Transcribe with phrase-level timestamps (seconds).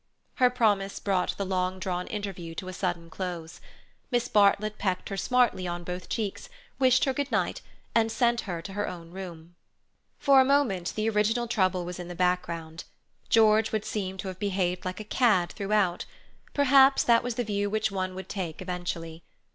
[0.37, 3.61] Her promise brought the long drawn interview to a sudden close.
[4.09, 7.61] Miss Bartlett pecked her smartly on both cheeks, wished her good night,
[7.93, 9.53] and sent her to her own room.
[10.17, 12.85] For a moment the original trouble was in the background.
[13.29, 16.05] George would seem to have behaved like a cad throughout;
[16.55, 19.21] perhaps that was the view which one would take eventually.